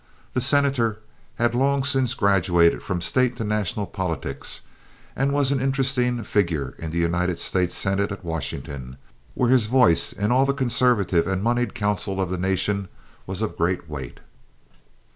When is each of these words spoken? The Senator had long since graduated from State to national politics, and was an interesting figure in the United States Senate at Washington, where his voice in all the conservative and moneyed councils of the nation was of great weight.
The 0.33 0.41
Senator 0.41 0.99
had 1.35 1.53
long 1.53 1.83
since 1.83 2.15
graduated 2.15 2.81
from 2.81 3.01
State 3.01 3.35
to 3.37 3.43
national 3.43 3.85
politics, 3.85 4.61
and 5.15 5.31
was 5.31 5.51
an 5.51 5.61
interesting 5.61 6.23
figure 6.23 6.73
in 6.79 6.89
the 6.89 6.97
United 6.97 7.37
States 7.37 7.75
Senate 7.77 8.11
at 8.11 8.25
Washington, 8.25 8.97
where 9.35 9.51
his 9.51 9.67
voice 9.67 10.11
in 10.11 10.31
all 10.31 10.47
the 10.47 10.53
conservative 10.55 11.27
and 11.27 11.43
moneyed 11.43 11.75
councils 11.75 12.19
of 12.19 12.31
the 12.31 12.39
nation 12.39 12.87
was 13.27 13.43
of 13.43 13.55
great 13.55 13.87
weight. 13.87 14.21